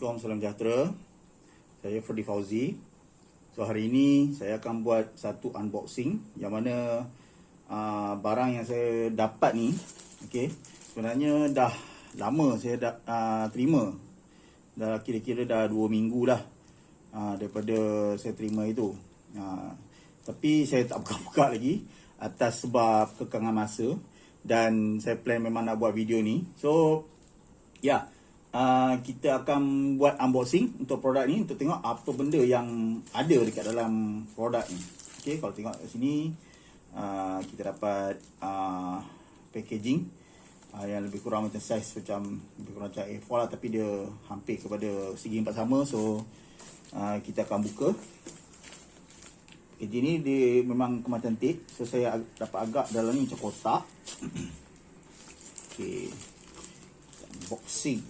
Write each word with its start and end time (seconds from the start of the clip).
Assalamualaikum, 0.00 0.24
salam 0.24 0.40
sejahtera. 0.40 0.78
Saya 1.84 1.98
Ferdi 2.00 2.24
Fauzi. 2.24 2.64
So 3.52 3.68
hari 3.68 3.92
ini 3.92 4.32
saya 4.32 4.56
akan 4.56 4.80
buat 4.80 5.12
satu 5.12 5.52
unboxing 5.52 6.40
yang 6.40 6.56
mana 6.56 7.04
uh, 7.68 8.16
barang 8.16 8.56
yang 8.56 8.64
saya 8.64 9.12
dapat 9.12 9.60
ni, 9.60 9.68
okay, 10.24 10.48
sebenarnya 10.88 11.52
dah 11.52 11.68
lama 12.16 12.56
saya 12.56 12.80
dah 12.80 12.94
uh, 13.04 13.46
terima. 13.52 13.92
Dah 14.72 15.04
kira-kira 15.04 15.44
dah 15.44 15.68
2 15.68 15.76
minggu 15.92 16.20
dah 16.32 16.40
uh, 17.12 17.36
daripada 17.36 17.76
saya 18.16 18.32
terima 18.32 18.64
itu. 18.64 18.96
Uh, 19.36 19.68
tapi 20.24 20.64
saya 20.64 20.88
tak 20.88 20.96
buka-buka 21.04 21.52
lagi 21.52 21.84
atas 22.16 22.64
sebab 22.64 23.20
kekangan 23.20 23.52
masa 23.52 24.00
dan 24.40 24.96
saya 24.96 25.20
plan 25.20 25.44
memang 25.44 25.68
nak 25.68 25.76
buat 25.76 25.92
video 25.92 26.24
ni. 26.24 26.40
So 26.56 27.04
ya, 27.84 28.00
yeah, 28.00 28.02
uh, 28.54 28.94
kita 29.02 29.42
akan 29.42 29.94
buat 29.96 30.18
unboxing 30.18 30.82
untuk 30.82 31.02
produk 31.02 31.26
ni 31.26 31.42
untuk 31.42 31.58
tengok 31.58 31.80
apa 31.82 32.10
benda 32.14 32.40
yang 32.42 32.98
ada 33.14 33.36
dekat 33.42 33.64
dalam 33.66 34.24
produk 34.34 34.64
ni. 34.70 34.80
Okey, 35.20 35.36
kalau 35.36 35.52
tengok 35.52 35.74
kat 35.76 35.88
sini 35.90 36.32
uh, 36.96 37.38
kita 37.44 37.76
dapat 37.76 38.16
uh, 38.40 39.04
packaging 39.52 40.08
uh, 40.72 40.86
yang 40.88 41.04
lebih 41.04 41.20
kurang 41.20 41.46
macam 41.46 41.60
saiz 41.60 41.92
macam 41.92 42.40
lebih 42.56 42.72
kurang 42.72 42.88
macam 42.88 43.04
A4 43.04 43.28
lah 43.36 43.48
tapi 43.52 43.66
dia 43.68 43.88
hampir 44.32 44.56
kepada 44.56 44.88
segi 45.20 45.44
empat 45.44 45.54
sama 45.60 45.84
so 45.84 46.24
uh, 46.96 47.16
kita 47.20 47.44
akan 47.44 47.60
buka. 47.68 47.92
Packaging 49.76 50.04
ni 50.04 50.14
dia 50.24 50.64
memang 50.64 51.04
kemas 51.04 51.20
cantik 51.20 51.60
so 51.68 51.84
saya 51.84 52.16
dapat 52.36 52.58
agak 52.68 52.86
dalam 52.96 53.12
ni 53.12 53.28
macam 53.28 53.38
kotak. 53.44 53.82
Okey 55.76 56.30
unboxing 57.80 58.04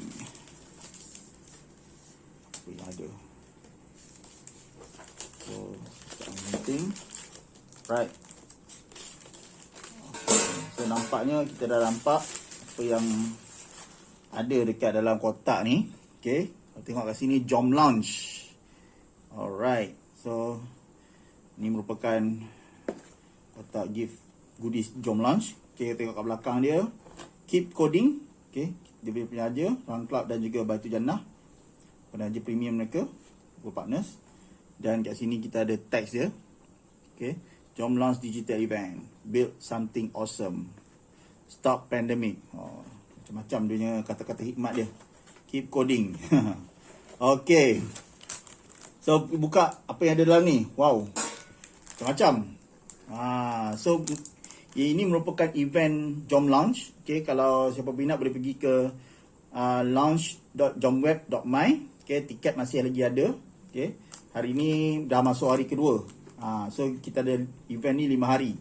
apa 2.50 2.68
yang 2.74 2.82
ada 2.90 3.08
so 5.46 5.54
penting 6.50 6.84
right. 7.86 8.10
So 10.74 10.82
nampaknya 10.90 11.46
kita 11.46 11.70
dah 11.70 11.86
nampak 11.86 12.18
apa 12.18 12.82
yang 12.82 13.06
ada 14.34 14.58
dekat 14.62 14.94
dalam 14.94 15.18
kotak 15.22 15.62
ni. 15.62 15.86
Okay. 16.18 16.50
Tengok 16.80 17.12
kat 17.12 17.16
sini 17.18 17.46
Jom 17.46 17.70
Lounge 17.70 18.10
alright. 19.38 19.94
So 20.18 20.58
ni 21.62 21.70
merupakan 21.70 22.18
kotak 23.54 23.86
gift 23.94 24.18
goodies 24.58 24.90
Jom 24.98 25.22
Lounge 25.22 25.54
okay 25.78 25.94
tengok 25.94 26.18
kat 26.18 26.24
belakang 26.26 26.58
dia. 26.58 26.82
Keep 27.46 27.70
coding 27.70 28.29
okay 28.50 28.74
dia 29.00 29.10
punya 29.14 29.26
penaja 29.30 29.66
Run 29.88 30.04
Club 30.04 30.24
dan 30.28 30.38
juga 30.44 30.60
Batu 30.66 30.92
Jannah. 30.92 31.24
Penaja 32.12 32.38
premium 32.44 32.76
mereka 32.76 33.08
dua 33.64 33.72
partners. 33.72 34.18
Dan 34.76 35.00
kat 35.00 35.16
sini 35.16 35.40
kita 35.40 35.64
ada 35.64 35.72
teks 35.78 36.10
dia. 36.12 36.28
Okay 37.16 37.38
Jom 37.78 37.96
Launch 37.96 38.20
Digital 38.20 38.60
Event. 38.60 39.00
Build 39.24 39.56
Something 39.62 40.12
Awesome. 40.12 40.68
Stop 41.48 41.88
Pandemic. 41.88 42.36
Oh, 42.52 42.84
macam-macam 43.22 43.60
dia 43.70 43.92
kata-kata 44.04 44.42
hikmat 44.44 44.72
dia. 44.76 44.88
Keep 45.48 45.72
coding. 45.72 46.18
Okay 47.20 47.84
so 49.04 49.28
buka 49.28 49.84
apa 49.84 50.00
yang 50.08 50.16
ada 50.16 50.24
dalam 50.24 50.44
ni. 50.48 50.64
Wow. 50.72 51.04
Macam-macam. 52.00 52.34
Ah, 53.12 53.76
so 53.76 54.00
ini 54.78 55.02
merupakan 55.02 55.50
event 55.58 56.26
Jom 56.30 56.46
Lounge. 56.46 56.94
Okay, 57.02 57.26
kalau 57.26 57.74
siapa 57.74 57.90
minat 57.90 58.22
boleh 58.22 58.30
pergi 58.30 58.54
ke 58.54 58.74
uh, 59.50 59.82
lounge.jomweb.my. 59.82 61.70
Okay, 62.06 62.22
tiket 62.22 62.54
masih 62.54 62.86
lagi 62.86 63.02
ada. 63.02 63.26
Okay, 63.70 63.98
hari 64.30 64.54
ini 64.54 64.70
dah 65.10 65.26
masuk 65.26 65.50
hari 65.50 65.66
kedua. 65.66 66.06
Uh, 66.38 66.70
so 66.70 66.86
kita 67.02 67.26
ada 67.26 67.42
event 67.66 67.96
ni 67.98 68.06
lima 68.06 68.30
hari. 68.30 68.54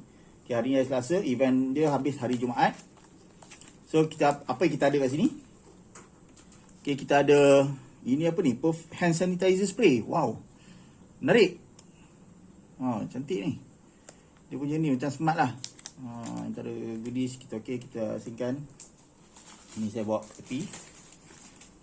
Okay, 0.45 0.57
hari 0.57 0.73
ni 0.73 0.81
hari 0.81 0.89
Selasa, 0.89 1.21
event 1.21 1.77
dia 1.77 1.93
habis 1.93 2.17
hari 2.17 2.41
Jumaat. 2.41 2.73
So 3.89 4.09
kita 4.09 4.41
apa 4.49 4.65
yang 4.65 4.73
kita 4.73 4.89
ada 4.89 4.97
kat 4.97 5.13
sini? 5.13 5.29
Okay, 6.81 6.97
kita 6.97 7.21
ada 7.21 7.69
ini 8.01 8.25
apa 8.25 8.41
ni? 8.41 8.57
Puff 8.57 8.89
hand 8.97 9.13
sanitizer 9.13 9.69
spray. 9.69 10.01
Wow. 10.01 10.41
Menarik. 11.21 11.61
Oh, 12.81 13.05
cantik 13.11 13.45
ni. 13.45 13.61
Dia 14.49 14.57
punya 14.57 14.81
ni 14.81 14.89
macam 14.89 15.11
smart 15.13 15.37
lah. 15.37 15.51
Ha, 15.99 16.47
antara 16.47 16.71
goodies 17.03 17.35
kita 17.35 17.59
okey 17.59 17.75
kita 17.83 18.15
asingkan. 18.15 18.55
Ini 19.75 19.91
saya 19.91 20.07
bawa 20.07 20.23
ke 20.23 20.39
tepi. 20.39 20.59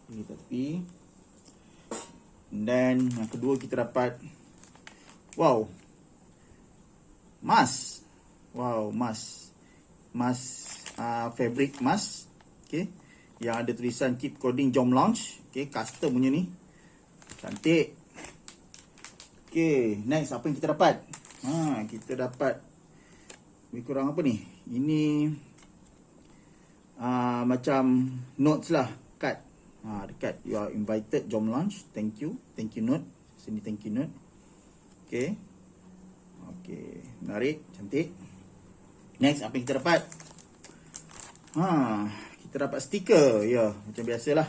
Ini 0.09 0.23
ke 0.25 0.33
tepi. 0.33 0.67
Dan 2.49 3.13
yang 3.13 3.29
kedua 3.29 3.61
kita 3.61 3.85
dapat 3.85 4.17
wow. 5.37 5.69
Mas. 7.45 8.01
Wow, 8.57 8.89
mas. 8.89 9.53
Mas 10.17 10.41
uh, 10.97 11.29
fabric 11.37 11.85
mas. 11.85 12.25
Okey. 12.65 12.89
Yang 13.37 13.57
ada 13.61 13.71
tulisan 13.77 14.17
keep 14.17 14.41
coding 14.41 14.73
jom 14.73 14.97
launch. 14.97 15.45
Okey, 15.53 15.69
custom 15.69 16.17
punya 16.17 16.33
ni. 16.33 16.49
Cantik. 17.37 17.93
Okey, 19.53 20.01
next 20.09 20.33
apa 20.33 20.49
yang 20.49 20.57
kita 20.57 20.73
dapat? 20.73 21.05
Ha, 21.45 21.85
kita 21.85 22.17
dapat 22.17 22.76
lebih 23.77 23.93
kurang 23.93 24.17
apa 24.17 24.25
ni? 24.25 24.41
Ini 24.73 25.29
uh, 26.97 27.45
macam 27.45 28.09
notes 28.41 28.73
lah 28.73 28.89
card 29.21 29.37
ha, 29.85 30.09
dekat 30.09 30.41
you 30.49 30.57
are 30.57 30.73
invited 30.73 31.29
jom 31.29 31.53
lunch 31.53 31.85
thank 31.93 32.17
you. 32.25 32.41
Thank 32.57 32.81
you 32.81 32.89
note 32.89 33.05
sini 33.37 33.61
thank 33.61 33.85
you 33.85 33.93
note 33.93 34.09
okay. 35.05 35.37
Okay. 36.65 37.05
Menarik. 37.21 37.69
Cantik. 37.77 38.17
Next 39.21 39.45
apa 39.45 39.53
yang 39.61 39.65
kita 39.69 39.77
dapat? 39.77 40.01
Ha, 41.61 41.69
kita 42.49 42.57
dapat 42.57 42.81
stiker. 42.81 43.45
Ya 43.45 43.61
yeah, 43.61 43.71
macam 43.77 44.05
biasalah. 44.09 44.49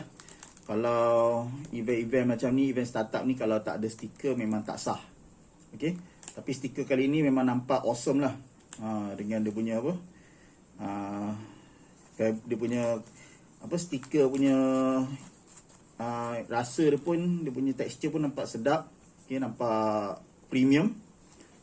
Kalau 0.64 1.44
event-event 1.76 2.32
macam 2.32 2.48
ni 2.56 2.72
event 2.72 2.88
startup 2.88 3.28
ni 3.28 3.36
kalau 3.36 3.60
tak 3.60 3.76
ada 3.76 3.88
stiker 3.92 4.32
memang 4.40 4.64
tak 4.64 4.80
sah. 4.80 4.96
Okay? 5.76 5.92
Tapi 6.32 6.48
stiker 6.48 6.88
kali 6.88 7.12
ni 7.12 7.20
memang 7.20 7.44
nampak 7.44 7.84
awesome 7.84 8.24
lah 8.24 8.47
ha, 8.82 9.14
dengan 9.14 9.42
dia 9.42 9.52
punya 9.54 9.82
apa 9.82 9.92
ha, 10.82 10.88
dia 12.18 12.56
punya 12.58 12.98
apa 13.58 13.74
stiker 13.74 14.30
punya 14.30 14.56
ha, 15.98 16.38
rasa 16.46 16.86
dia 16.86 16.98
pun 16.98 17.42
dia 17.42 17.52
punya 17.54 17.74
tekstur 17.74 18.14
pun 18.14 18.26
nampak 18.26 18.46
sedap 18.46 18.90
okay, 19.26 19.38
nampak 19.42 20.22
premium 20.48 20.94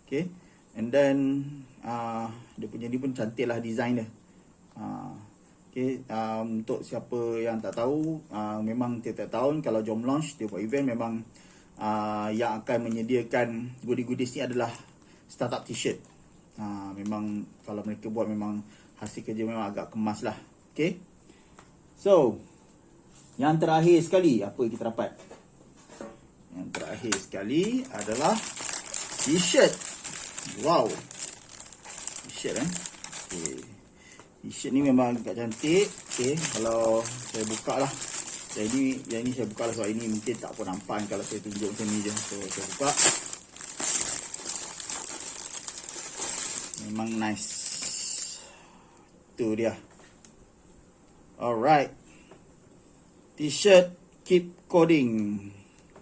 okay. 0.05 0.29
and 0.77 0.93
then 0.93 1.43
uh, 1.81 2.29
dia 2.59 2.67
punya 2.69 2.85
ni 2.91 3.01
pun 3.01 3.15
cantik 3.15 3.47
lah 3.49 3.57
design 3.57 4.03
dia 4.03 4.07
uh, 4.77 5.15
okay. 5.71 6.03
uh, 6.07 6.45
untuk 6.45 6.85
siapa 6.85 7.41
yang 7.41 7.57
tak 7.63 7.79
tahu 7.79 8.21
uh, 8.29 8.59
memang 8.61 9.01
tiap-tiap 9.01 9.31
tahun 9.33 9.65
kalau 9.65 9.81
Jom 9.81 10.03
Launch 10.05 10.37
dia 10.37 10.45
buat 10.45 10.61
event 10.61 10.93
memang 10.93 11.13
uh, 11.79 12.29
yang 12.31 12.61
akan 12.61 12.91
menyediakan 12.91 13.81
goodie-goodies 13.81 14.37
ni 14.37 14.41
adalah 14.43 14.71
startup 15.25 15.65
t-shirt 15.65 16.14
ha, 16.59 16.91
memang 16.95 17.43
kalau 17.63 17.81
mereka 17.83 18.07
buat 18.07 18.27
memang 18.27 18.63
hasil 18.99 19.27
kerja 19.27 19.43
memang 19.43 19.71
agak 19.71 19.91
kemas 19.91 20.23
lah. 20.23 20.37
Okay 20.71 20.99
so 21.95 22.39
yang 23.35 23.59
terakhir 23.59 23.99
sekali 23.99 24.39
apa 24.39 24.55
yang 24.63 24.71
kita 24.71 24.87
dapat? 24.87 25.11
Yang 26.55 26.69
terakhir 26.71 27.13
sekali 27.19 27.83
adalah 27.91 28.35
t-shirt. 29.27 29.73
Wow. 30.63 30.87
T-shirt 32.27 32.55
eh? 32.55 32.69
Okay. 33.27 33.59
t-shirt 34.45 34.71
ni 34.71 34.87
memang 34.87 35.19
agak 35.19 35.35
cantik. 35.35 35.91
Okay 36.15 36.39
kalau 36.55 37.03
saya 37.03 37.43
buka 37.43 37.83
lah. 37.83 37.91
Jadi 38.55 39.03
yang 39.11 39.27
ini 39.27 39.35
saya 39.35 39.51
buka 39.51 39.67
lah 39.67 39.73
sebab 39.75 39.89
ini 39.91 40.07
mungkin 40.07 40.35
tak 40.39 40.55
pun 40.55 40.63
nampak 40.63 41.03
kalau 41.11 41.23
saya 41.27 41.43
tunjuk 41.43 41.75
macam 41.75 41.87
ni 41.91 41.99
je. 42.07 42.11
So 42.15 42.39
saya 42.39 42.65
buka 42.71 42.89
Memang 46.95 47.11
nice. 47.19 47.51
Tu 49.35 49.43
dia. 49.59 49.75
Alright. 51.35 51.91
T-shirt 53.35 53.91
keep 54.23 54.55
coding. 54.71 55.35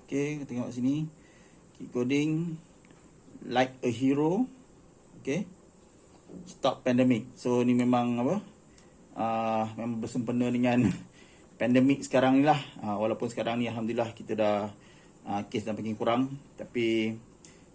Okay, 0.06 0.38
tengok 0.46 0.70
sini. 0.70 1.10
Keep 1.82 1.90
coding 1.90 2.62
like 3.50 3.74
a 3.82 3.90
hero. 3.90 4.46
Okay. 5.18 5.50
Stop 6.46 6.86
pandemic. 6.86 7.26
So 7.42 7.66
ni 7.66 7.74
memang 7.74 8.22
apa? 8.22 8.36
Uh, 9.18 9.66
memang 9.82 9.98
bersempena 9.98 10.46
dengan 10.54 10.94
pandemik 11.58 12.06
sekarang 12.06 12.38
ni 12.38 12.46
lah. 12.46 12.62
Uh, 12.86 13.02
walaupun 13.02 13.34
sekarang 13.34 13.58
ni 13.58 13.66
Alhamdulillah 13.66 14.14
kita 14.14 14.38
dah 14.38 14.70
uh, 15.26 15.42
kes 15.50 15.66
dah 15.66 15.74
makin 15.74 15.98
kurang. 15.98 16.30
Tapi 16.54 17.18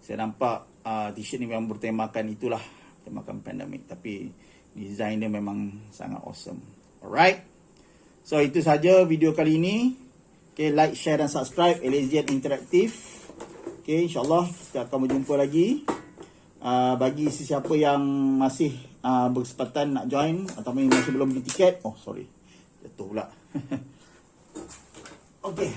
saya 0.06 0.22
nampak 0.22 0.86
uh, 0.86 1.10
t-shirt 1.18 1.42
ni 1.42 1.50
memang 1.50 1.66
bertemakan 1.66 2.30
itulah 2.30 2.77
makan 3.10 3.44
pandemik 3.44 3.88
tapi 3.88 4.30
design 4.72 5.24
dia 5.24 5.30
memang 5.30 5.90
sangat 5.90 6.22
awesome 6.24 6.60
alright 7.02 7.42
so 8.22 8.38
itu 8.38 8.62
saja 8.62 9.02
video 9.08 9.34
kali 9.34 9.58
ini 9.58 9.76
Okay, 10.58 10.74
like, 10.74 10.98
share 10.98 11.22
dan 11.22 11.30
subscribe 11.30 11.78
Elysian 11.86 12.26
Interactive. 12.34 12.90
Okay, 13.78 14.10
insyaAllah 14.10 14.50
kita 14.50 14.90
akan 14.90 15.06
berjumpa 15.06 15.38
lagi. 15.38 15.86
Uh, 16.58 16.98
bagi 16.98 17.30
sesiapa 17.30 17.70
yang 17.78 18.02
masih 18.42 18.74
uh, 19.06 19.30
berkesempatan 19.30 19.94
nak 19.94 20.10
join 20.10 20.50
atau 20.58 20.74
masih 20.74 21.14
belum 21.14 21.30
beli 21.30 21.46
tiket. 21.46 21.78
Oh, 21.86 21.94
sorry. 21.94 22.26
Jatuh 22.82 23.06
pula. 23.06 23.30
okay. 25.46 25.70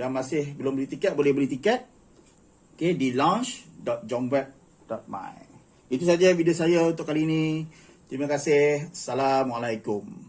Yang 0.00 0.10
masih 0.16 0.56
belum 0.56 0.72
beli 0.72 0.88
tiket, 0.88 1.12
boleh 1.12 1.36
beli 1.36 1.52
tiket. 1.52 1.84
Okay, 2.72 2.96
di 2.96 3.12
launch.jomweb.my. 3.12 5.57
Itu 5.88 6.04
saja 6.04 6.28
video 6.36 6.52
saya 6.52 6.84
untuk 6.84 7.08
kali 7.08 7.24
ini. 7.24 7.64
Terima 8.12 8.28
kasih. 8.28 8.92
Assalamualaikum. 8.92 10.27